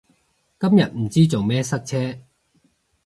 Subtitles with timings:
[0.59, 2.17] 今日唔知做咩塞車